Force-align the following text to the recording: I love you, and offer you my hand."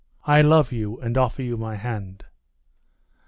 I 0.25 0.41
love 0.41 0.71
you, 0.71 0.99
and 0.99 1.15
offer 1.15 1.43
you 1.43 1.57
my 1.57 1.75
hand." 1.75 2.25